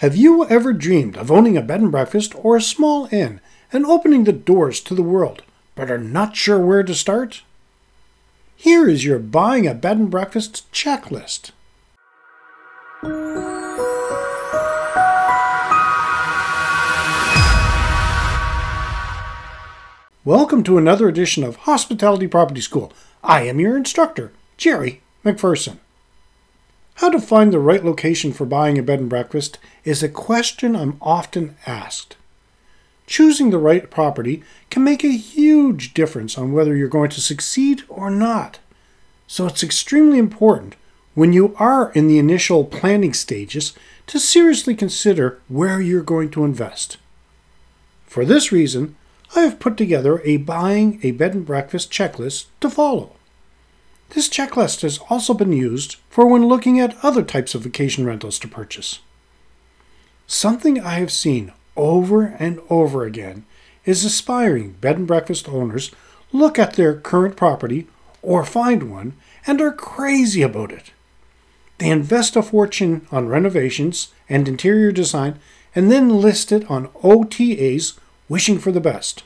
Have 0.00 0.16
you 0.16 0.46
ever 0.46 0.72
dreamed 0.72 1.18
of 1.18 1.30
owning 1.30 1.58
a 1.58 1.60
bed 1.60 1.82
and 1.82 1.90
breakfast 1.90 2.34
or 2.34 2.56
a 2.56 2.62
small 2.62 3.06
inn 3.12 3.38
and 3.70 3.84
opening 3.84 4.24
the 4.24 4.32
doors 4.32 4.80
to 4.80 4.94
the 4.94 5.02
world, 5.02 5.42
but 5.74 5.90
are 5.90 5.98
not 5.98 6.34
sure 6.34 6.58
where 6.58 6.82
to 6.82 6.94
start? 6.94 7.42
Here 8.56 8.88
is 8.88 9.04
your 9.04 9.18
buying 9.18 9.66
a 9.66 9.74
bed 9.74 9.98
and 9.98 10.10
breakfast 10.10 10.64
checklist. 10.72 11.50
Welcome 20.24 20.62
to 20.62 20.78
another 20.78 21.08
edition 21.08 21.44
of 21.44 21.56
Hospitality 21.56 22.26
Property 22.26 22.62
School. 22.62 22.90
I 23.22 23.42
am 23.42 23.60
your 23.60 23.76
instructor, 23.76 24.32
Jerry 24.56 25.02
McPherson. 25.26 25.76
How 26.94 27.08
to 27.08 27.20
find 27.20 27.52
the 27.52 27.58
right 27.58 27.84
location 27.84 28.32
for 28.32 28.44
buying 28.44 28.78
a 28.78 28.82
bed 28.82 29.00
and 29.00 29.08
breakfast 29.08 29.58
is 29.84 30.02
a 30.02 30.08
question 30.08 30.76
I'm 30.76 30.98
often 31.00 31.56
asked. 31.66 32.16
Choosing 33.06 33.50
the 33.50 33.58
right 33.58 33.90
property 33.90 34.42
can 34.70 34.84
make 34.84 35.02
a 35.02 35.16
huge 35.16 35.94
difference 35.94 36.38
on 36.38 36.52
whether 36.52 36.76
you're 36.76 36.88
going 36.88 37.10
to 37.10 37.20
succeed 37.20 37.82
or 37.88 38.10
not. 38.10 38.60
So 39.26 39.46
it's 39.46 39.62
extremely 39.62 40.18
important 40.18 40.76
when 41.14 41.32
you 41.32 41.54
are 41.58 41.90
in 41.92 42.06
the 42.06 42.18
initial 42.18 42.64
planning 42.64 43.12
stages 43.12 43.72
to 44.06 44.18
seriously 44.18 44.74
consider 44.74 45.40
where 45.48 45.80
you're 45.80 46.02
going 46.02 46.30
to 46.30 46.44
invest. 46.44 46.98
For 48.06 48.24
this 48.24 48.52
reason, 48.52 48.96
I 49.34 49.40
have 49.40 49.60
put 49.60 49.76
together 49.76 50.20
a 50.24 50.38
buying 50.38 50.98
a 51.02 51.12
bed 51.12 51.34
and 51.34 51.46
breakfast 51.46 51.92
checklist 51.92 52.46
to 52.60 52.70
follow. 52.70 53.12
This 54.10 54.28
checklist 54.28 54.82
has 54.82 54.98
also 55.08 55.34
been 55.34 55.52
used 55.52 55.96
for 56.08 56.26
when 56.26 56.48
looking 56.48 56.80
at 56.80 56.96
other 57.02 57.22
types 57.22 57.54
of 57.54 57.62
vacation 57.62 58.04
rentals 58.04 58.38
to 58.40 58.48
purchase. 58.48 58.98
Something 60.26 60.80
I 60.80 60.94
have 60.94 61.12
seen 61.12 61.52
over 61.76 62.36
and 62.38 62.60
over 62.68 63.04
again 63.04 63.44
is 63.84 64.04
aspiring 64.04 64.72
bed 64.72 64.96
and 64.96 65.06
breakfast 65.06 65.48
owners 65.48 65.90
look 66.32 66.58
at 66.58 66.74
their 66.74 66.94
current 66.94 67.36
property 67.36 67.86
or 68.20 68.44
find 68.44 68.90
one 68.90 69.14
and 69.46 69.60
are 69.60 69.72
crazy 69.72 70.42
about 70.42 70.72
it. 70.72 70.92
They 71.78 71.88
invest 71.88 72.36
a 72.36 72.42
fortune 72.42 73.06
on 73.10 73.28
renovations 73.28 74.12
and 74.28 74.46
interior 74.46 74.92
design 74.92 75.38
and 75.74 75.90
then 75.90 76.20
list 76.20 76.52
it 76.52 76.68
on 76.70 76.88
OTAs 76.88 77.98
wishing 78.28 78.58
for 78.58 78.72
the 78.72 78.80
best. 78.80 79.22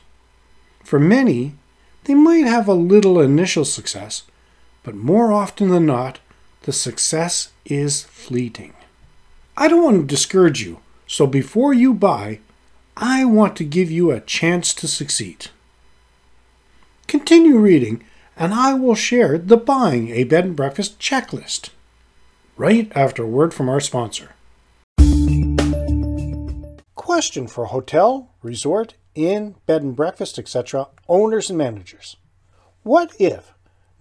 For 0.83 0.99
many, 0.99 1.55
they 2.05 2.13
might 2.13 2.45
have 2.45 2.67
a 2.67 2.73
little 2.73 3.19
initial 3.19 3.65
success, 3.65 4.23
but 4.85 4.95
more 4.95 5.33
often 5.33 5.69
than 5.69 5.87
not, 5.87 6.19
the 6.61 6.71
success 6.71 7.49
is 7.65 8.03
fleeting. 8.03 8.73
I 9.57 9.67
don't 9.67 9.83
want 9.83 9.99
to 10.01 10.05
discourage 10.05 10.61
you, 10.63 10.79
so 11.07 11.25
before 11.25 11.73
you 11.73 11.93
buy, 11.93 12.39
I 12.95 13.25
want 13.25 13.55
to 13.57 13.65
give 13.65 13.89
you 13.89 14.11
a 14.11 14.21
chance 14.21 14.75
to 14.75 14.87
succeed. 14.87 15.47
Continue 17.07 17.57
reading, 17.57 18.03
and 18.37 18.53
I 18.53 18.75
will 18.75 18.93
share 18.93 19.39
the 19.39 19.57
Buying 19.57 20.11
a 20.11 20.23
Bed 20.23 20.45
and 20.45 20.55
Breakfast 20.55 20.99
checklist 20.99 21.71
right 22.55 22.91
after 22.95 23.23
a 23.23 23.27
word 23.27 23.53
from 23.53 23.67
our 23.67 23.79
sponsor. 23.79 24.35
Question 26.93 27.47
for 27.47 27.65
hotel, 27.65 28.29
resort, 28.43 28.93
inn, 29.15 29.55
bed 29.65 29.81
and 29.81 29.95
breakfast, 29.95 30.37
etc., 30.37 30.87
owners 31.07 31.49
and 31.49 31.57
managers. 31.57 32.17
What 32.83 33.13
if 33.19 33.54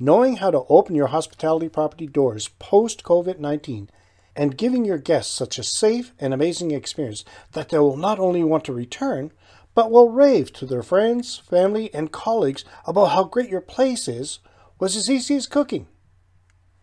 knowing 0.04 0.37
how 0.37 0.50
to 0.50 0.65
open 0.69 0.94
your 0.94 1.06
hospitality 1.06 1.69
property 1.69 2.06
doors 2.06 2.48
post 2.59 3.03
COVID 3.03 3.38
19 3.38 3.88
and 4.37 4.59
giving 4.59 4.84
your 4.84 4.98
guests 4.98 5.32
such 5.32 5.59
a 5.59 5.65
safe 5.65 6.12
and 6.19 6.34
amazing 6.34 6.72
experience 6.72 7.25
that 7.53 7.70
they 7.70 7.78
will 7.78 7.97
not 7.97 8.19
only 8.19 8.44
want 8.44 8.64
to 8.64 8.72
return, 8.72 9.32
but 9.75 9.91
will 9.91 10.10
rave 10.10 10.53
to 10.53 10.66
their 10.66 10.82
friends, 10.82 11.38
family, 11.38 11.93
and 11.94 12.12
colleagues 12.12 12.64
about 12.87 13.06
how 13.06 13.25
great 13.25 13.48
your 13.48 13.60
place 13.60 14.06
is 14.06 14.41
was 14.78 14.94
as 14.97 15.09
easy 15.09 15.37
as 15.37 15.47
cooking. 15.47 15.87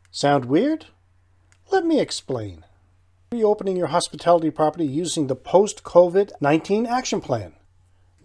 Sound 0.10 0.46
weird? 0.46 0.88
Let 1.72 1.86
me 1.86 2.00
explain. 2.00 2.66
Reopening 3.32 3.78
your 3.78 3.88
hospitality 3.88 4.50
property 4.50 4.86
using 4.86 5.28
the 5.28 5.36
post 5.36 5.84
COVID 5.84 6.32
19 6.42 6.86
action 6.86 7.22
plan. 7.22 7.54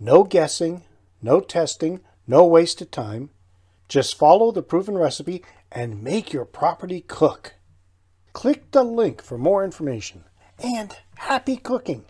No 0.01 0.25
guessing, 0.25 0.83
no 1.21 1.41
testing, 1.41 2.01
no 2.27 2.47
wasted 2.47 2.91
time. 2.91 3.31
Just 3.89 4.19
follow 4.19 4.51
the 4.51 4.63
proven 4.63 4.99
recipe 4.99 5.43
and 5.71 6.03
make 6.03 6.33
your 6.33 6.45
property 6.45 7.03
cook. 7.07 7.55
Click 8.33 8.71
the 8.73 8.83
link 8.83 9.23
for 9.23 9.39
more 9.39 9.65
information 9.65 10.25
and 10.63 10.97
happy 11.17 11.57
cooking. 11.57 12.05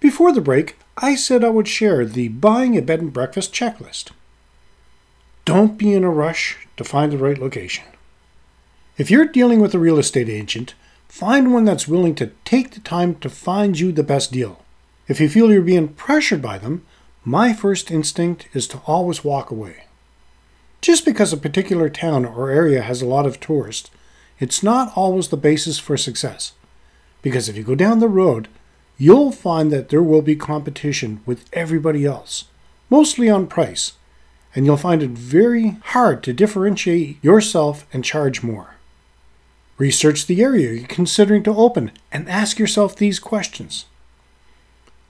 Before 0.00 0.32
the 0.32 0.40
break, 0.40 0.76
I 0.96 1.14
said 1.14 1.44
I 1.44 1.50
would 1.50 1.68
share 1.68 2.06
the 2.06 2.28
buying 2.28 2.76
a 2.76 2.82
bed 2.82 3.00
and 3.00 3.12
breakfast 3.12 3.52
checklist. 3.52 4.12
Don't 5.44 5.76
be 5.76 5.92
in 5.92 6.04
a 6.04 6.10
rush 6.10 6.66
to 6.76 6.84
find 6.84 7.12
the 7.12 7.18
right 7.18 7.38
location. 7.38 7.84
If 8.96 9.10
you're 9.10 9.26
dealing 9.26 9.60
with 9.60 9.74
a 9.74 9.78
real 9.78 9.98
estate 9.98 10.28
agent, 10.28 10.74
find 11.06 11.52
one 11.52 11.64
that's 11.64 11.86
willing 11.86 12.14
to 12.16 12.32
take 12.44 12.72
the 12.72 12.80
time 12.80 13.16
to 13.16 13.28
find 13.28 13.78
you 13.78 13.92
the 13.92 14.02
best 14.02 14.32
deal. 14.32 14.64
If 15.06 15.20
you 15.20 15.28
feel 15.28 15.52
you're 15.52 15.62
being 15.62 15.88
pressured 15.88 16.40
by 16.40 16.58
them, 16.58 16.84
my 17.28 17.52
first 17.52 17.90
instinct 17.90 18.46
is 18.54 18.68
to 18.68 18.80
always 18.86 19.24
walk 19.24 19.50
away. 19.50 19.86
Just 20.80 21.04
because 21.04 21.32
a 21.32 21.36
particular 21.36 21.88
town 21.88 22.24
or 22.24 22.50
area 22.50 22.82
has 22.82 23.02
a 23.02 23.06
lot 23.06 23.26
of 23.26 23.40
tourists, 23.40 23.90
it's 24.38 24.62
not 24.62 24.92
always 24.94 25.26
the 25.26 25.36
basis 25.36 25.80
for 25.80 25.96
success. 25.96 26.52
Because 27.22 27.48
if 27.48 27.56
you 27.56 27.64
go 27.64 27.74
down 27.74 27.98
the 27.98 28.06
road, 28.06 28.46
you'll 28.96 29.32
find 29.32 29.72
that 29.72 29.88
there 29.88 30.04
will 30.04 30.22
be 30.22 30.36
competition 30.36 31.20
with 31.26 31.50
everybody 31.52 32.06
else, 32.06 32.44
mostly 32.88 33.28
on 33.28 33.48
price, 33.48 33.94
and 34.54 34.64
you'll 34.64 34.76
find 34.76 35.02
it 35.02 35.10
very 35.10 35.78
hard 35.82 36.22
to 36.22 36.32
differentiate 36.32 37.22
yourself 37.24 37.86
and 37.92 38.04
charge 38.04 38.44
more. 38.44 38.76
Research 39.78 40.26
the 40.26 40.40
area 40.40 40.74
you're 40.74 40.86
considering 40.86 41.42
to 41.42 41.56
open 41.56 41.90
and 42.12 42.28
ask 42.28 42.60
yourself 42.60 42.94
these 42.94 43.18
questions. 43.18 43.86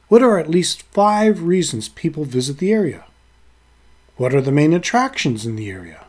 What 0.09 0.23
are 0.23 0.39
at 0.39 0.49
least 0.49 0.83
five 0.83 1.43
reasons 1.43 1.89
people 1.89 2.25
visit 2.25 2.59
the 2.59 2.73
area? 2.73 3.05
What 4.17 4.35
are 4.35 4.41
the 4.41 4.53
main 4.53 4.73
attractions 4.73 5.45
in 5.45 5.57
the 5.57 5.69
area? 5.69 6.05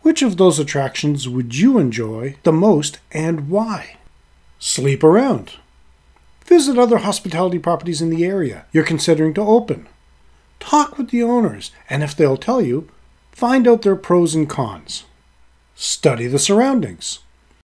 Which 0.00 0.22
of 0.22 0.38
those 0.38 0.58
attractions 0.58 1.28
would 1.28 1.54
you 1.54 1.78
enjoy 1.78 2.36
the 2.42 2.52
most 2.52 2.98
and 3.12 3.50
why? 3.50 3.96
Sleep 4.58 5.04
around. 5.04 5.56
Visit 6.46 6.78
other 6.78 6.98
hospitality 6.98 7.58
properties 7.58 8.00
in 8.00 8.08
the 8.08 8.24
area 8.24 8.64
you're 8.72 8.82
considering 8.82 9.34
to 9.34 9.42
open. 9.42 9.86
Talk 10.58 10.96
with 10.96 11.10
the 11.10 11.22
owners, 11.22 11.70
and 11.90 12.02
if 12.02 12.16
they'll 12.16 12.38
tell 12.38 12.62
you, 12.62 12.88
find 13.30 13.68
out 13.68 13.82
their 13.82 13.96
pros 13.96 14.34
and 14.34 14.48
cons. 14.48 15.04
Study 15.74 16.26
the 16.26 16.38
surroundings. 16.38 17.20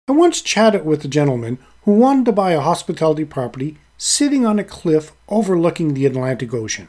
I 0.08 0.12
once 0.12 0.40
chatted 0.40 0.84
with 0.84 1.04
a 1.04 1.08
gentleman 1.08 1.58
who 1.82 1.92
wanted 1.92 2.24
to 2.24 2.32
buy 2.32 2.52
a 2.52 2.60
hospitality 2.60 3.26
property 3.26 3.78
sitting 4.06 4.44
on 4.44 4.58
a 4.58 4.64
cliff 4.64 5.12
overlooking 5.30 5.94
the 5.94 6.04
Atlantic 6.04 6.52
Ocean. 6.52 6.88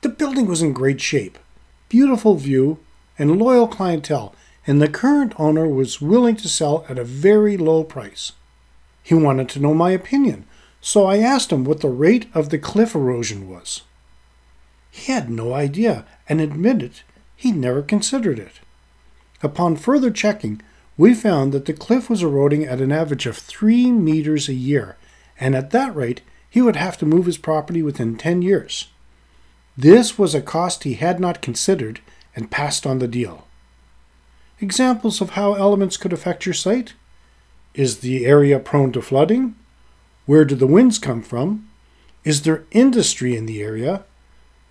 The 0.00 0.08
building 0.08 0.46
was 0.46 0.60
in 0.60 0.72
great 0.72 1.00
shape, 1.00 1.38
beautiful 1.88 2.34
view, 2.34 2.80
and 3.16 3.38
loyal 3.38 3.68
clientele, 3.68 4.34
and 4.66 4.82
the 4.82 4.88
current 4.88 5.34
owner 5.38 5.68
was 5.68 6.00
willing 6.00 6.34
to 6.34 6.48
sell 6.48 6.84
at 6.88 6.98
a 6.98 7.04
very 7.04 7.56
low 7.56 7.84
price. 7.84 8.32
He 9.04 9.14
wanted 9.14 9.48
to 9.50 9.60
know 9.60 9.72
my 9.72 9.92
opinion, 9.92 10.46
so 10.80 11.06
I 11.06 11.18
asked 11.18 11.52
him 11.52 11.62
what 11.62 11.80
the 11.80 11.88
rate 11.88 12.26
of 12.34 12.50
the 12.50 12.58
cliff 12.58 12.96
erosion 12.96 13.48
was. 13.48 13.82
He 14.90 15.12
had 15.12 15.30
no 15.30 15.54
idea 15.54 16.04
and 16.28 16.40
admitted 16.40 17.02
he 17.36 17.52
never 17.52 17.82
considered 17.82 18.40
it. 18.40 18.58
Upon 19.44 19.76
further 19.76 20.10
checking, 20.10 20.60
we 20.96 21.14
found 21.14 21.52
that 21.52 21.66
the 21.66 21.72
cliff 21.72 22.10
was 22.10 22.24
eroding 22.24 22.64
at 22.64 22.80
an 22.80 22.90
average 22.90 23.26
of 23.26 23.38
3 23.38 23.92
meters 23.92 24.48
a 24.48 24.54
year 24.54 24.96
and 25.38 25.54
at 25.54 25.70
that 25.70 25.94
rate, 25.94 26.22
he 26.48 26.62
would 26.62 26.76
have 26.76 26.96
to 26.98 27.06
move 27.06 27.26
his 27.26 27.38
property 27.38 27.82
within 27.82 28.16
10 28.16 28.42
years. 28.42 28.88
This 29.76 30.18
was 30.18 30.34
a 30.34 30.40
cost 30.40 30.84
he 30.84 30.94
had 30.94 31.20
not 31.20 31.42
considered 31.42 32.00
and 32.34 32.50
passed 32.50 32.86
on 32.86 32.98
the 32.98 33.08
deal. 33.08 33.46
Examples 34.60 35.20
of 35.20 35.30
how 35.30 35.52
elements 35.54 35.98
could 35.98 36.12
affect 36.12 36.46
your 36.46 36.54
site? 36.54 36.94
Is 37.74 37.98
the 37.98 38.24
area 38.24 38.58
prone 38.58 38.90
to 38.92 39.02
flooding? 39.02 39.54
Where 40.24 40.46
do 40.46 40.54
the 40.54 40.66
winds 40.66 40.98
come 40.98 41.22
from? 41.22 41.68
Is 42.24 42.42
there 42.42 42.64
industry 42.70 43.36
in 43.36 43.44
the 43.46 43.62
area? 43.62 44.04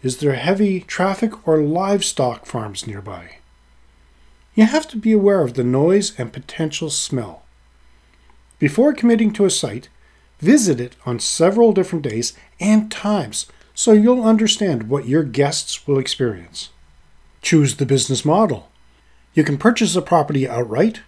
Is 0.02 0.18
there 0.18 0.34
heavy 0.34 0.82
traffic 0.82 1.48
or 1.48 1.60
livestock 1.62 2.46
farms 2.46 2.88
nearby? 2.88 3.38
You 4.56 4.66
have 4.66 4.88
to 4.90 4.98
be 4.98 5.12
aware 5.12 5.42
of 5.42 5.54
the 5.54 5.64
noise 5.64 6.18
and 6.20 6.34
potential 6.34 6.90
smell. 6.90 7.44
Before 8.58 8.94
committing 8.94 9.32
to 9.34 9.46
a 9.46 9.50
site, 9.50 9.90
visit 10.40 10.80
it 10.80 10.96
on 11.06 11.20
several 11.20 11.72
different 11.72 12.04
days 12.04 12.34
and 12.60 12.92
times 12.92 13.48
so 13.74 13.92
you'll 13.92 14.24
understand 14.24 14.90
what 14.90 15.08
your 15.08 15.24
guests 15.24 15.86
will 15.86 16.00
experience. 16.00 16.70
Choose 17.42 17.76
the 17.76 17.86
business 17.86 18.24
model. 18.24 18.70
You 19.34 19.44
can 19.44 19.58
purchase 19.58 19.96
a 19.96 20.02
property 20.02 20.48
outright, 20.48 21.02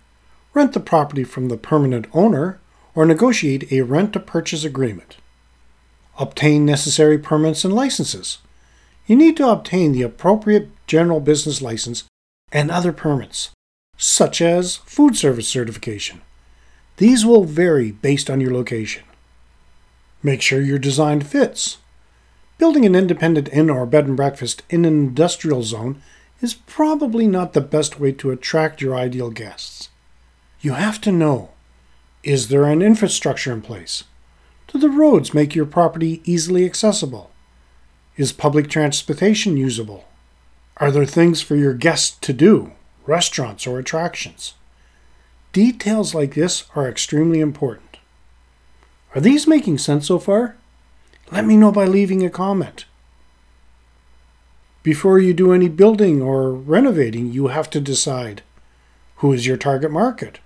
rent 0.53 0.73
the 0.73 0.81
property 0.81 1.23
from 1.23 1.47
the 1.47 1.57
permanent 1.57 2.07
owner, 2.13 2.59
or 2.93 3.05
negotiate 3.05 3.71
a 3.71 3.81
rent 3.81 4.11
to 4.13 4.19
purchase 4.19 4.65
agreement. 4.65 5.17
Obtain 6.19 6.65
necessary 6.65 7.17
permits 7.17 7.63
and 7.63 7.73
licenses. 7.73 8.39
You 9.05 9.15
need 9.15 9.37
to 9.37 9.47
obtain 9.47 9.93
the 9.93 10.01
appropriate 10.01 10.69
general 10.87 11.21
business 11.21 11.61
license 11.61 12.03
and 12.51 12.69
other 12.69 12.91
permits, 12.91 13.51
such 13.97 14.41
as 14.41 14.77
food 14.77 15.15
service 15.15 15.47
certification. 15.47 16.21
These 16.97 17.25
will 17.25 17.43
vary 17.45 17.91
based 17.91 18.29
on 18.29 18.41
your 18.41 18.53
location. 18.53 19.03
Make 20.23 20.41
sure 20.41 20.61
your 20.61 20.79
design 20.79 21.21
fits. 21.21 21.77
Building 22.57 22.85
an 22.85 22.95
independent 22.95 23.49
inn 23.49 23.69
or 23.69 23.85
bed 23.85 24.07
and 24.07 24.17
breakfast 24.17 24.63
in 24.69 24.83
an 24.83 24.93
industrial 24.93 25.63
zone 25.63 26.01
is 26.41 26.53
probably 26.53 27.27
not 27.27 27.53
the 27.53 27.61
best 27.61 27.99
way 27.99 28.11
to 28.13 28.31
attract 28.31 28.81
your 28.81 28.95
ideal 28.95 29.29
guests. 29.29 29.89
You 30.59 30.73
have 30.73 30.99
to 31.01 31.11
know 31.11 31.49
is 32.23 32.49
there 32.49 32.65
an 32.65 32.81
infrastructure 32.81 33.53
in 33.53 33.61
place? 33.61 34.03
Do 34.67 34.79
the 34.79 34.89
roads 34.89 35.33
make 35.33 35.55
your 35.55 35.65
property 35.65 36.21
easily 36.25 36.65
accessible? 36.65 37.31
Is 38.17 38.33
public 38.33 38.69
transportation 38.69 39.55
usable? 39.55 40.05
Are 40.77 40.91
there 40.91 41.05
things 41.05 41.41
for 41.41 41.55
your 41.55 41.73
guests 41.73 42.17
to 42.19 42.33
do, 42.33 42.73
restaurants 43.05 43.65
or 43.65 43.79
attractions? 43.79 44.55
Details 45.53 46.13
like 46.13 46.33
this 46.33 46.65
are 46.75 46.89
extremely 46.89 47.39
important. 47.39 47.86
Are 49.15 49.21
these 49.21 49.47
making 49.47 49.77
sense 49.77 50.07
so 50.07 50.19
far? 50.19 50.55
Let 51.31 51.45
me 51.45 51.57
know 51.57 51.71
by 51.71 51.85
leaving 51.85 52.25
a 52.25 52.29
comment. 52.29 52.85
Before 54.83 55.19
you 55.19 55.33
do 55.33 55.51
any 55.51 55.67
building 55.67 56.21
or 56.21 56.51
renovating, 56.51 57.33
you 57.33 57.47
have 57.47 57.69
to 57.71 57.81
decide 57.81 58.41
who 59.17 59.33
is 59.33 59.45
your 59.45 59.57
target 59.57 59.91
market? 59.91 60.39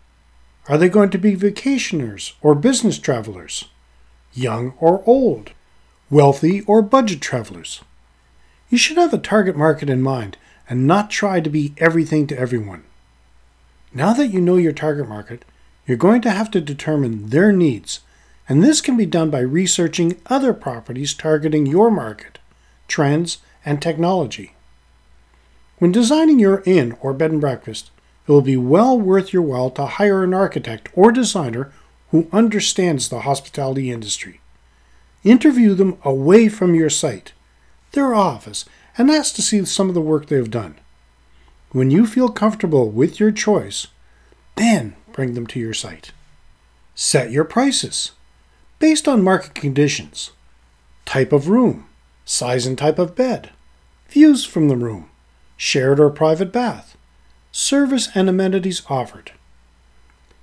Are 0.68 0.78
they 0.78 0.90
going 0.90 1.10
to 1.12 1.18
be 1.18 1.36
vacationers 1.36 2.34
or 2.42 2.56
business 2.56 2.98
travelers? 2.98 3.66
Young 4.34 4.74
or 4.80 5.04
old? 5.06 5.52
Wealthy 6.10 6.62
or 6.62 6.82
budget 6.82 7.22
travelers? 7.22 7.82
You 8.70 8.78
should 8.78 8.98
have 8.98 9.14
a 9.14 9.18
target 9.18 9.58
market 9.58 9.90
in 9.90 10.02
mind 10.02 10.38
and 10.70 10.88
not 10.88 11.10
try 11.10 11.42
to 11.42 11.50
be 11.50 11.74
everything 11.78 12.28
to 12.28 12.40
everyone. 12.40 12.84
Now 13.94 14.14
that 14.14 14.28
you 14.28 14.40
know 14.40 14.56
your 14.56 14.72
target 14.72 15.10
market, 15.10 15.44
you're 15.86 15.98
going 15.98 16.22
to 16.22 16.32
have 16.32 16.50
to 16.52 16.62
determine 16.62 17.30
their 17.30 17.52
needs, 17.52 18.00
and 18.52 18.62
this 18.62 18.82
can 18.82 18.98
be 18.98 19.06
done 19.06 19.30
by 19.30 19.40
researching 19.40 20.20
other 20.26 20.52
properties 20.52 21.14
targeting 21.14 21.66
your 21.66 21.90
market, 21.90 22.38
trends, 22.90 23.38
and 23.64 23.82
technology. 23.82 24.56
When 25.78 25.94
designing 25.94 26.38
your 26.38 26.62
inn 26.66 26.98
or 27.00 27.14
bed 27.14 27.32
and 27.32 27.40
breakfast, 27.40 27.92
it 28.28 28.30
will 28.30 28.42
be 28.42 28.58
well 28.58 29.00
worth 29.00 29.32
your 29.32 29.42
while 29.42 29.70
to 29.70 29.86
hire 29.86 30.26
an 30.26 30.34
architect 30.34 30.90
or 30.92 31.14
designer 31.14 31.72
who 32.10 32.28
understands 32.34 33.08
the 33.08 33.22
hospitality 33.22 33.90
industry. 33.90 34.42
Interview 35.24 35.74
them 35.74 35.98
away 36.04 36.50
from 36.50 36.76
your 36.76 36.90
site, 36.90 37.32
their 37.94 38.14
office, 38.14 38.66
and 38.98 39.10
ask 39.10 39.34
to 39.36 39.42
see 39.42 39.64
some 39.64 39.88
of 39.88 39.96
the 39.96 40.02
work 40.02 40.26
they 40.26 40.36
have 40.36 40.52
done. 40.52 40.76
When 41.72 41.90
you 41.90 42.06
feel 42.06 42.28
comfortable 42.28 42.90
with 42.90 43.18
your 43.18 43.32
choice, 43.32 43.88
then 44.58 44.98
bring 45.14 45.36
them 45.36 45.48
to 45.48 45.60
your 45.62 45.74
site. 45.74 46.12
Set 46.96 47.32
your 47.32 47.46
prices 47.46 48.12
based 48.82 49.08
on 49.08 49.24
market 49.24 49.54
conditions, 49.54 50.32
type 51.06 51.32
of 51.32 51.48
room, 51.48 51.86
size 52.26 52.66
and 52.66 52.80
type 52.80 52.98
of 52.98 53.16
bed, 53.16 53.52
views 54.10 54.44
from 54.44 54.70
the 54.70 54.76
room, 54.76 55.08
shared 55.56 56.00
or 56.00 56.10
private 56.10 56.52
bath, 56.52 56.98
service 57.52 58.10
and 58.16 58.28
amenities 58.28 58.82
offered. 58.90 59.34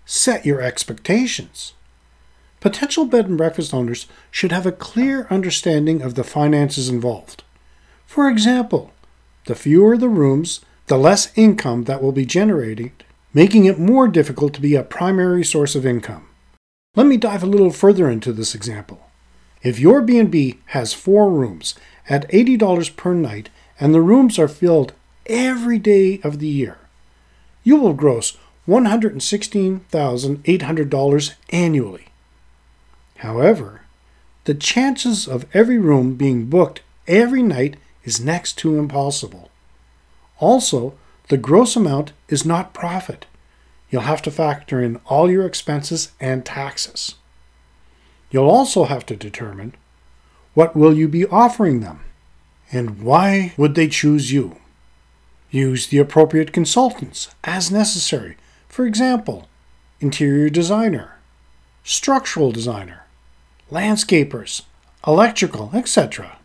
Set 0.06 0.46
your 0.46 0.62
expectations. 0.62 1.72
Potential 2.60 3.06
bed 3.06 3.26
and 3.26 3.36
breakfast 3.36 3.74
owners 3.74 4.06
should 4.30 4.52
have 4.52 4.66
a 4.66 4.72
clear 4.72 5.26
understanding 5.30 6.00
of 6.00 6.14
the 6.14 6.22
finances 6.22 6.88
involved. 6.88 7.42
For 8.06 8.30
example, 8.30 8.92
the 9.46 9.56
fewer 9.56 9.96
the 9.96 10.08
rooms, 10.08 10.60
the 10.86 10.96
less 10.96 11.36
income 11.36 11.84
that 11.84 12.00
will 12.00 12.12
be 12.12 12.24
generated, 12.24 12.92
making 13.34 13.64
it 13.64 13.80
more 13.80 14.06
difficult 14.06 14.54
to 14.54 14.60
be 14.60 14.76
a 14.76 14.84
primary 14.84 15.44
source 15.44 15.74
of 15.74 15.84
income. 15.84 16.27
Let 16.96 17.06
me 17.06 17.16
dive 17.16 17.42
a 17.42 17.46
little 17.46 17.70
further 17.70 18.10
into 18.10 18.32
this 18.32 18.54
example. 18.54 19.06
If 19.62 19.78
your 19.78 20.00
B&B 20.00 20.58
has 20.66 20.92
4 20.92 21.30
rooms 21.30 21.74
at 22.08 22.28
$80 22.30 22.96
per 22.96 23.14
night 23.14 23.50
and 23.78 23.94
the 23.94 24.00
rooms 24.00 24.38
are 24.38 24.48
filled 24.48 24.92
every 25.26 25.78
day 25.78 26.20
of 26.24 26.38
the 26.38 26.48
year, 26.48 26.78
you 27.62 27.76
will 27.76 27.92
gross 27.92 28.38
$116,800 28.66 31.34
annually. 31.50 32.06
However, 33.18 33.82
the 34.44 34.54
chances 34.54 35.28
of 35.28 35.46
every 35.54 35.78
room 35.78 36.14
being 36.14 36.46
booked 36.46 36.80
every 37.06 37.42
night 37.42 37.76
is 38.04 38.20
next 38.20 38.58
to 38.58 38.78
impossible. 38.78 39.50
Also, 40.38 40.94
the 41.28 41.36
gross 41.36 41.76
amount 41.76 42.12
is 42.28 42.44
not 42.44 42.74
profit. 42.74 43.26
You'll 43.90 44.02
have 44.02 44.22
to 44.22 44.30
factor 44.30 44.82
in 44.82 45.00
all 45.06 45.30
your 45.30 45.46
expenses 45.46 46.12
and 46.20 46.44
taxes. 46.44 47.14
You'll 48.30 48.50
also 48.50 48.84
have 48.84 49.06
to 49.06 49.16
determine 49.16 49.74
what 50.54 50.76
will 50.76 50.94
you 50.94 51.08
be 51.08 51.26
offering 51.26 51.80
them 51.80 52.00
and 52.70 53.00
why 53.00 53.54
would 53.56 53.74
they 53.74 53.88
choose 53.88 54.32
you? 54.32 54.56
Use 55.50 55.86
the 55.86 55.98
appropriate 55.98 56.52
consultants 56.52 57.34
as 57.44 57.70
necessary. 57.70 58.36
For 58.68 58.84
example, 58.84 59.48
interior 60.00 60.50
designer, 60.50 61.16
structural 61.82 62.52
designer, 62.52 63.06
landscapers, 63.70 64.62
electrical, 65.06 65.70
etc. 65.72 66.36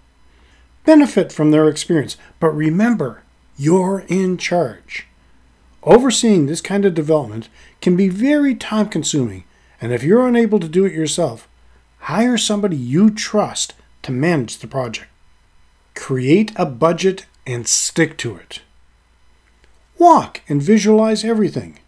Benefit 0.86 1.32
from 1.32 1.51
their 1.51 1.68
experience, 1.68 2.15
but 2.39 2.56
remember, 2.56 3.24
you're 3.58 4.06
in 4.08 4.38
charge. 4.38 5.08
Overseeing 5.86 6.46
this 6.46 6.62
kind 6.62 6.86
of 6.86 6.94
development 6.94 7.50
can 7.82 7.96
be 7.98 8.08
very 8.08 8.56
time 8.56 8.88
consuming, 8.88 9.44
and 9.82 9.92
if 9.92 10.04
you're 10.04 10.28
unable 10.28 10.60
to 10.60 10.70
do 10.70 10.86
it 10.86 10.94
yourself, 10.94 11.48
hire 12.00 12.38
somebody 12.38 12.78
you 12.78 13.10
trust 13.10 13.74
to 14.04 14.12
manage 14.12 14.60
the 14.60 14.68
project. 14.68 15.10
Create 15.94 16.52
a 16.56 16.66
budget 16.66 17.25
and 17.46 17.68
stick 17.68 18.18
to 18.18 18.36
it. 18.36 18.62
Walk 19.98 20.42
and 20.48 20.62
visualize 20.62 21.24
everything. 21.25 21.80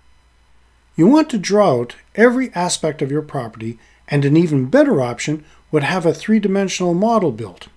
You 0.97 1.07
want 1.07 1.29
to 1.31 1.37
draw 1.37 1.79
out 1.79 1.95
every 2.15 2.53
aspect 2.53 3.01
of 3.01 3.11
your 3.11 3.21
property, 3.21 3.79
and 4.07 4.23
an 4.23 4.37
even 4.37 4.65
better 4.65 5.01
option 5.01 5.43
would 5.71 5.83
have 5.83 6.05
a 6.05 6.13
three 6.13 6.39
dimensional 6.39 6.93
model 6.93 7.31
built. 7.31 7.67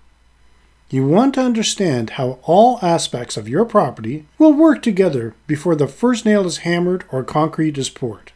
You 0.91 1.07
want 1.07 1.35
to 1.35 1.43
understand 1.43 2.11
how 2.11 2.39
all 2.45 2.79
aspects 2.81 3.37
of 3.37 3.49
your 3.49 3.67
property 3.67 4.25
will 4.39 4.55
work 4.55 4.83
together 4.83 5.35
before 5.47 5.77
the 5.77 5.87
first 5.87 6.25
nail 6.25 6.47
is 6.47 6.59
hammered 6.59 7.05
or 7.13 7.23
concrete 7.23 7.77
is 7.77 7.91
poured. 7.91 8.33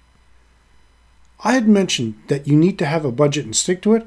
I 1.42 1.54
had 1.54 1.66
mentioned 1.66 2.14
that 2.28 2.46
you 2.46 2.54
need 2.54 2.78
to 2.78 2.86
have 2.86 3.06
a 3.06 3.12
budget 3.12 3.46
and 3.46 3.56
stick 3.56 3.80
to 3.82 3.94
it, 3.94 4.06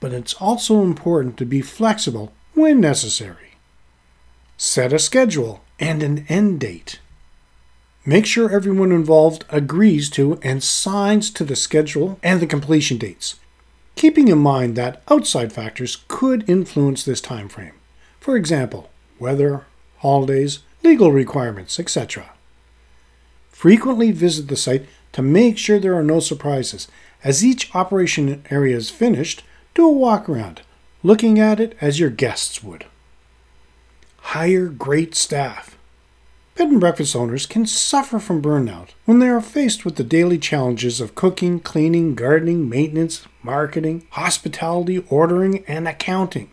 but 0.00 0.12
it's 0.12 0.34
also 0.34 0.82
important 0.82 1.36
to 1.38 1.46
be 1.46 1.62
flexible 1.62 2.32
when 2.54 2.80
necessary. 2.80 3.54
Set 4.56 4.92
a 4.92 4.98
schedule 4.98 5.62
and 5.78 6.02
an 6.02 6.26
end 6.28 6.58
date. 6.60 6.98
Make 8.04 8.26
sure 8.26 8.50
everyone 8.50 8.92
involved 8.92 9.44
agrees 9.48 10.10
to 10.10 10.38
and 10.42 10.62
signs 10.62 11.30
to 11.30 11.44
the 11.44 11.56
schedule 11.56 12.18
and 12.22 12.40
the 12.40 12.46
completion 12.46 12.98
dates, 12.98 13.36
keeping 13.96 14.28
in 14.28 14.38
mind 14.38 14.76
that 14.76 15.02
outside 15.10 15.52
factors 15.52 16.04
could 16.06 16.48
influence 16.48 17.02
this 17.04 17.20
time 17.20 17.48
frame. 17.48 17.72
For 18.20 18.36
example, 18.36 18.90
weather, 19.18 19.66
holidays, 19.98 20.60
legal 20.84 21.10
requirements, 21.10 21.80
etc. 21.80 22.32
Frequently 23.50 24.12
visit 24.12 24.48
the 24.48 24.56
site 24.56 24.86
to 25.12 25.22
make 25.22 25.56
sure 25.56 25.80
there 25.80 25.96
are 25.96 26.02
no 26.02 26.20
surprises. 26.20 26.88
As 27.24 27.44
each 27.44 27.74
operation 27.74 28.44
area 28.50 28.76
is 28.76 28.90
finished, 28.90 29.42
do 29.74 29.86
a 29.86 29.90
walk 29.90 30.28
around, 30.28 30.60
looking 31.02 31.40
at 31.40 31.58
it 31.58 31.74
as 31.80 31.98
your 31.98 32.10
guests 32.10 32.62
would. 32.62 32.84
Hire 34.18 34.66
great 34.66 35.14
staff. 35.14 35.75
Bed 36.56 36.68
and 36.68 36.80
breakfast 36.80 37.14
owners 37.14 37.44
can 37.44 37.66
suffer 37.66 38.18
from 38.18 38.40
burnout 38.40 38.88
when 39.04 39.18
they 39.18 39.28
are 39.28 39.42
faced 39.42 39.84
with 39.84 39.96
the 39.96 40.04
daily 40.04 40.38
challenges 40.38 41.02
of 41.02 41.14
cooking, 41.14 41.60
cleaning, 41.60 42.14
gardening, 42.14 42.66
maintenance, 42.66 43.26
marketing, 43.42 44.06
hospitality, 44.12 45.04
ordering, 45.10 45.66
and 45.66 45.86
accounting. 45.86 46.50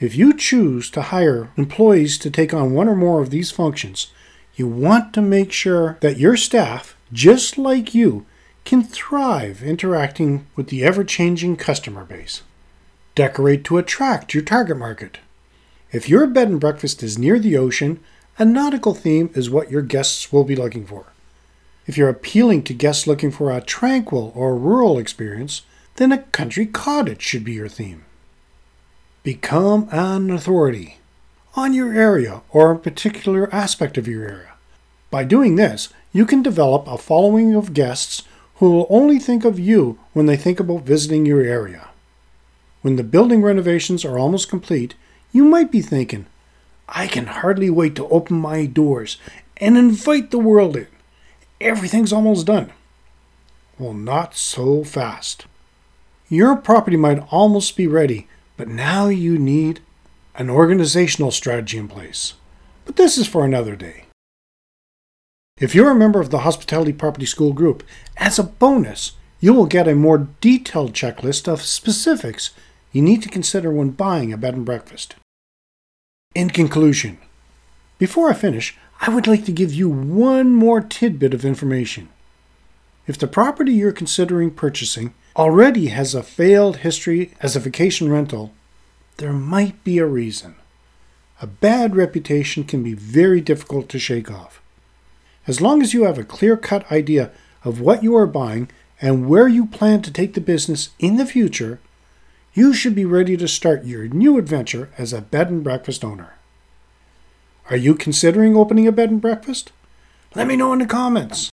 If 0.00 0.16
you 0.16 0.36
choose 0.36 0.90
to 0.90 1.02
hire 1.02 1.52
employees 1.56 2.18
to 2.18 2.30
take 2.30 2.52
on 2.52 2.72
one 2.72 2.88
or 2.88 2.96
more 2.96 3.22
of 3.22 3.30
these 3.30 3.52
functions, 3.52 4.12
you 4.56 4.66
want 4.66 5.14
to 5.14 5.22
make 5.22 5.52
sure 5.52 5.96
that 6.00 6.18
your 6.18 6.36
staff, 6.36 6.96
just 7.12 7.56
like 7.56 7.94
you, 7.94 8.26
can 8.64 8.82
thrive 8.82 9.62
interacting 9.62 10.44
with 10.56 10.68
the 10.68 10.82
ever 10.82 11.04
changing 11.04 11.56
customer 11.56 12.04
base. 12.04 12.42
Decorate 13.14 13.62
to 13.64 13.78
attract 13.78 14.34
your 14.34 14.42
target 14.42 14.76
market. 14.76 15.18
If 15.92 16.08
your 16.08 16.26
bed 16.26 16.48
and 16.48 16.60
breakfast 16.60 17.02
is 17.02 17.16
near 17.16 17.38
the 17.38 17.56
ocean, 17.56 18.00
a 18.40 18.44
nautical 18.46 18.94
theme 18.94 19.28
is 19.34 19.50
what 19.50 19.70
your 19.70 19.82
guests 19.82 20.32
will 20.32 20.44
be 20.44 20.56
looking 20.56 20.86
for. 20.86 21.04
If 21.86 21.98
you're 21.98 22.08
appealing 22.08 22.62
to 22.64 22.74
guests 22.74 23.06
looking 23.06 23.30
for 23.30 23.52
a 23.52 23.60
tranquil 23.60 24.32
or 24.34 24.56
rural 24.56 24.96
experience, 24.96 25.60
then 25.96 26.10
a 26.10 26.22
country 26.22 26.64
cottage 26.64 27.20
should 27.20 27.44
be 27.44 27.52
your 27.52 27.68
theme. 27.68 28.06
Become 29.22 29.90
an 29.92 30.30
authority 30.30 30.96
on 31.54 31.74
your 31.74 31.92
area 31.92 32.40
or 32.48 32.70
a 32.70 32.78
particular 32.78 33.54
aspect 33.54 33.98
of 33.98 34.08
your 34.08 34.26
area. 34.26 34.54
By 35.10 35.24
doing 35.24 35.56
this, 35.56 35.90
you 36.10 36.24
can 36.24 36.42
develop 36.42 36.86
a 36.86 36.96
following 36.96 37.54
of 37.54 37.74
guests 37.74 38.22
who 38.54 38.70
will 38.70 38.86
only 38.88 39.18
think 39.18 39.44
of 39.44 39.58
you 39.58 39.98
when 40.14 40.24
they 40.24 40.38
think 40.38 40.58
about 40.58 40.84
visiting 40.84 41.26
your 41.26 41.42
area. 41.42 41.88
When 42.80 42.96
the 42.96 43.04
building 43.04 43.42
renovations 43.42 44.02
are 44.02 44.18
almost 44.18 44.48
complete, 44.48 44.94
you 45.30 45.44
might 45.44 45.70
be 45.70 45.82
thinking, 45.82 46.24
I 46.90 47.06
can 47.06 47.26
hardly 47.26 47.70
wait 47.70 47.94
to 47.96 48.08
open 48.08 48.36
my 48.36 48.66
doors 48.66 49.16
and 49.56 49.78
invite 49.78 50.30
the 50.30 50.38
world 50.38 50.76
in. 50.76 50.88
Everything's 51.60 52.12
almost 52.12 52.46
done. 52.46 52.72
Well, 53.78 53.94
not 53.94 54.34
so 54.34 54.82
fast. 54.82 55.46
Your 56.28 56.56
property 56.56 56.96
might 56.96 57.24
almost 57.30 57.76
be 57.76 57.86
ready, 57.86 58.28
but 58.56 58.68
now 58.68 59.08
you 59.08 59.38
need 59.38 59.80
an 60.34 60.50
organizational 60.50 61.30
strategy 61.30 61.78
in 61.78 61.88
place. 61.88 62.34
But 62.84 62.96
this 62.96 63.16
is 63.16 63.28
for 63.28 63.44
another 63.44 63.76
day. 63.76 64.04
If 65.58 65.74
you're 65.74 65.90
a 65.90 65.94
member 65.94 66.20
of 66.20 66.30
the 66.30 66.38
Hospitality 66.40 66.92
Property 66.92 67.26
School 67.26 67.52
group, 67.52 67.82
as 68.16 68.38
a 68.38 68.44
bonus, 68.44 69.12
you 69.40 69.52
will 69.52 69.66
get 69.66 69.86
a 69.86 69.94
more 69.94 70.28
detailed 70.40 70.92
checklist 70.92 71.46
of 71.46 71.62
specifics 71.62 72.50
you 72.92 73.02
need 73.02 73.22
to 73.22 73.28
consider 73.28 73.70
when 73.70 73.90
buying 73.90 74.32
a 74.32 74.36
bed 74.36 74.54
and 74.54 74.64
breakfast. 74.64 75.14
In 76.32 76.50
conclusion, 76.50 77.18
before 77.98 78.30
I 78.30 78.34
finish, 78.34 78.76
I 79.00 79.12
would 79.12 79.26
like 79.26 79.44
to 79.46 79.52
give 79.52 79.74
you 79.74 79.88
one 79.88 80.54
more 80.54 80.80
tidbit 80.80 81.34
of 81.34 81.44
information. 81.44 82.08
If 83.08 83.18
the 83.18 83.26
property 83.26 83.72
you're 83.72 83.90
considering 83.90 84.52
purchasing 84.52 85.12
already 85.34 85.88
has 85.88 86.14
a 86.14 86.22
failed 86.22 86.76
history 86.78 87.32
as 87.40 87.56
a 87.56 87.60
vacation 87.60 88.12
rental, 88.12 88.52
there 89.16 89.32
might 89.32 89.82
be 89.82 89.98
a 89.98 90.06
reason. 90.06 90.54
A 91.42 91.48
bad 91.48 91.96
reputation 91.96 92.62
can 92.62 92.84
be 92.84 92.94
very 92.94 93.40
difficult 93.40 93.88
to 93.88 93.98
shake 93.98 94.30
off. 94.30 94.62
As 95.48 95.60
long 95.60 95.82
as 95.82 95.92
you 95.92 96.04
have 96.04 96.16
a 96.16 96.22
clear 96.22 96.56
cut 96.56 96.88
idea 96.92 97.32
of 97.64 97.80
what 97.80 98.04
you 98.04 98.14
are 98.14 98.28
buying 98.28 98.70
and 99.00 99.28
where 99.28 99.48
you 99.48 99.66
plan 99.66 100.00
to 100.02 100.12
take 100.12 100.34
the 100.34 100.40
business 100.40 100.90
in 101.00 101.16
the 101.16 101.26
future, 101.26 101.80
you 102.52 102.72
should 102.72 102.94
be 102.94 103.04
ready 103.04 103.36
to 103.36 103.46
start 103.46 103.84
your 103.84 104.08
new 104.08 104.38
adventure 104.38 104.90
as 104.98 105.12
a 105.12 105.20
bed 105.20 105.50
and 105.50 105.62
breakfast 105.62 106.04
owner. 106.04 106.34
Are 107.70 107.76
you 107.76 107.94
considering 107.94 108.56
opening 108.56 108.88
a 108.88 108.92
bed 108.92 109.10
and 109.10 109.20
breakfast? 109.20 109.70
Let 110.34 110.48
me 110.48 110.56
know 110.56 110.72
in 110.72 110.80
the 110.80 110.86
comments. 110.86 111.50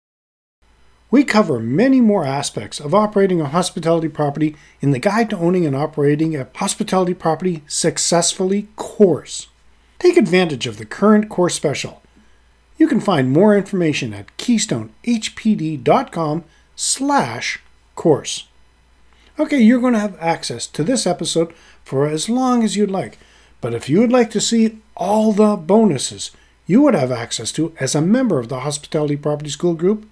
We 1.09 1.23
cover 1.23 1.59
many 1.59 2.01
more 2.01 2.25
aspects 2.25 2.79
of 2.79 2.93
operating 2.93 3.39
a 3.39 3.45
hospitality 3.45 4.09
property 4.09 4.55
in 4.81 4.91
the 4.91 4.99
Guide 4.99 5.29
to 5.29 5.37
Owning 5.37 5.65
and 5.65 5.75
Operating 5.75 6.35
a 6.35 6.47
Hospitality 6.55 7.13
Property 7.13 7.63
Successfully 7.67 8.67
course. 8.75 9.47
Take 9.99 10.17
advantage 10.17 10.67
of 10.67 10.77
the 10.77 10.85
current 10.85 11.29
course 11.29 11.55
special. 11.55 12.01
You 12.77 12.87
can 12.87 12.99
find 12.99 13.31
more 13.31 13.55
information 13.55 14.13
at 14.13 14.35
keystonehpd.com 14.37 16.43
slash 16.75 17.61
course. 17.95 18.46
Okay, 19.39 19.59
you're 19.59 19.79
going 19.79 19.93
to 19.93 19.99
have 19.99 20.17
access 20.19 20.65
to 20.67 20.83
this 20.83 21.05
episode 21.05 21.53
for 21.83 22.07
as 22.07 22.27
long 22.27 22.63
as 22.63 22.75
you'd 22.75 22.89
like. 22.89 23.19
But 23.61 23.75
if 23.75 23.87
you 23.87 23.99
would 23.99 24.11
like 24.11 24.31
to 24.31 24.41
see 24.41 24.79
all 24.95 25.31
the 25.31 25.55
bonuses 25.55 26.31
you 26.65 26.81
would 26.81 26.95
have 26.95 27.11
access 27.11 27.51
to 27.53 27.73
as 27.79 27.95
a 27.95 28.01
member 28.01 28.39
of 28.39 28.49
the 28.49 28.59
Hospitality 28.59 29.15
Property 29.15 29.49
School 29.49 29.73
group, 29.73 30.07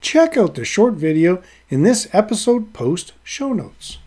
check 0.00 0.36
out 0.36 0.54
the 0.54 0.64
short 0.64 0.94
video 0.94 1.42
in 1.70 1.82
this 1.82 2.08
episode 2.12 2.72
post 2.72 3.14
show 3.24 3.52
notes. 3.52 3.98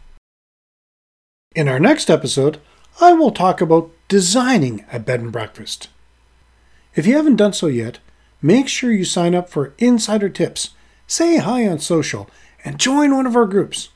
In 1.54 1.68
our 1.68 1.80
next 1.80 2.10
episode, 2.10 2.62
I 3.02 3.14
will 3.14 3.32
talk 3.32 3.60
about 3.60 3.92
designing 4.08 4.86
a 4.92 5.00
bed 5.00 5.20
and 5.20 5.32
breakfast. 5.32 5.90
If 6.96 7.06
you 7.06 7.16
haven't 7.16 7.36
done 7.36 7.54
so 7.54 7.68
yet, 7.68 8.00
make 8.42 8.68
sure 8.68 8.92
you 8.92 9.06
sign 9.06 9.36
up 9.36 9.50
for 9.50 9.74
insider 9.78 10.30
tips, 10.30 10.70
say 11.08 11.38
hi 11.38 11.68
on 11.68 11.80
social, 11.80 12.30
and 12.64 12.80
join 12.80 13.14
one 13.14 13.26
of 13.26 13.36
our 13.36 13.46
groups 13.46 13.90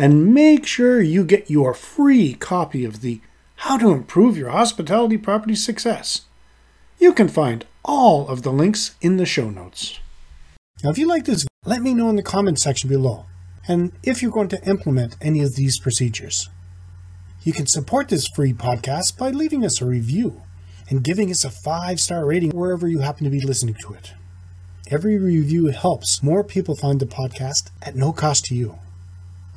and 0.00 0.32
make 0.32 0.64
sure 0.64 1.02
you 1.02 1.22
get 1.22 1.50
your 1.50 1.74
free 1.74 2.32
copy 2.32 2.86
of 2.86 3.02
the 3.02 3.20
How 3.56 3.76
to 3.76 3.90
Improve 3.90 4.34
Your 4.34 4.48
Hospitality 4.48 5.18
Property 5.18 5.54
Success. 5.54 6.22
You 6.98 7.12
can 7.12 7.28
find 7.28 7.66
all 7.84 8.26
of 8.26 8.40
the 8.40 8.50
links 8.50 8.94
in 9.02 9.18
the 9.18 9.26
show 9.26 9.50
notes. 9.50 10.00
Now, 10.82 10.88
if 10.88 10.96
you 10.96 11.06
like 11.06 11.26
this, 11.26 11.46
let 11.66 11.82
me 11.82 11.92
know 11.92 12.08
in 12.08 12.16
the 12.16 12.22
comments 12.22 12.62
section 12.62 12.88
below, 12.88 13.26
and 13.68 13.92
if 14.02 14.22
you're 14.22 14.30
going 14.30 14.48
to 14.48 14.66
implement 14.66 15.18
any 15.20 15.42
of 15.42 15.56
these 15.56 15.78
procedures. 15.78 16.48
You 17.42 17.52
can 17.52 17.66
support 17.66 18.08
this 18.08 18.26
free 18.34 18.54
podcast 18.54 19.18
by 19.18 19.28
leaving 19.28 19.66
us 19.66 19.82
a 19.82 19.86
review 19.86 20.44
and 20.88 21.04
giving 21.04 21.30
us 21.30 21.44
a 21.44 21.50
five 21.50 22.00
star 22.00 22.24
rating 22.24 22.52
wherever 22.52 22.88
you 22.88 23.00
happen 23.00 23.24
to 23.24 23.30
be 23.30 23.42
listening 23.42 23.76
to 23.82 23.92
it. 23.92 24.14
Every 24.90 25.18
review 25.18 25.66
helps 25.66 26.22
more 26.22 26.42
people 26.42 26.74
find 26.74 27.00
the 27.00 27.06
podcast 27.06 27.68
at 27.82 27.96
no 27.96 28.14
cost 28.14 28.46
to 28.46 28.54
you. 28.54 28.78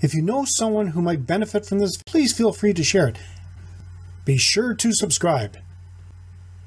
If 0.04 0.14
you 0.14 0.22
know 0.22 0.44
someone 0.44 0.88
who 0.88 1.02
might 1.02 1.26
benefit 1.26 1.66
from 1.66 1.80
this, 1.80 1.96
please 2.06 2.34
feel 2.34 2.52
free 2.52 2.74
to 2.74 2.84
share 2.84 3.08
it. 3.08 3.18
Be 4.26 4.38
sure 4.38 4.74
to 4.74 4.92
subscribe. 4.92 5.58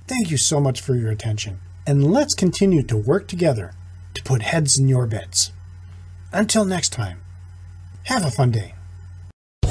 Thank 0.09 0.31
you 0.31 0.38
so 0.38 0.59
much 0.59 0.81
for 0.81 0.95
your 0.95 1.11
attention, 1.11 1.61
and 1.87 2.11
let's 2.11 2.33
continue 2.33 2.83
to 2.85 2.97
work 2.97 3.28
together 3.28 3.75
to 4.14 4.23
put 4.23 4.40
heads 4.40 4.78
in 4.78 4.88
your 4.88 5.07
beds. 5.07 5.52
Until 6.33 6.64
next 6.64 6.95
time, 6.95 7.21
have 8.05 8.25
a 8.25 8.31
fun 8.31 8.52
day. 8.52 8.75